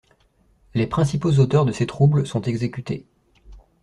[0.73, 3.05] Les principaux auteurs de ces troubles sont exécutés.